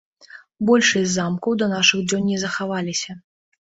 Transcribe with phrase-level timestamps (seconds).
[0.69, 3.23] Большасць замкаў да нашых дзён не захаваліся.